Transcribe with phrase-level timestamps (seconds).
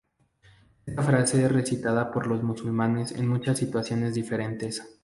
[0.87, 4.83] Esta frase es recitada por los musulmanes en muchas situaciones diferentes.